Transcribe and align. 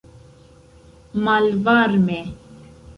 malvarme 1.23 2.21